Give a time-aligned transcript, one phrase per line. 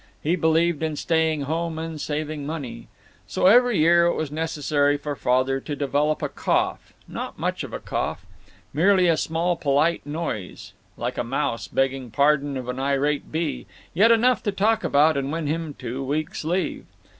[0.23, 2.87] He believed in staying home and saving money.
[3.27, 7.71] So every year it was necessary for Father to develop a cough, not much of
[7.71, 8.25] a cough,
[8.73, 14.11] merely a small, polite noise, like a mouse begging pardon of an irate bee, yet
[14.11, 16.85] enough to talk about and win him a two weeks' leave.